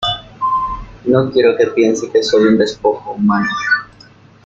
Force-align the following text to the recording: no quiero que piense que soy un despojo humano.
no 1.05 1.29
quiero 1.31 1.55
que 1.55 1.67
piense 1.67 2.09
que 2.11 2.23
soy 2.23 2.45
un 2.45 2.57
despojo 2.57 3.11
humano. 3.11 3.47